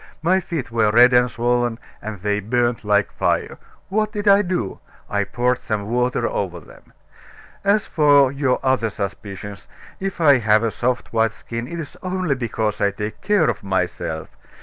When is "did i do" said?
4.11-4.79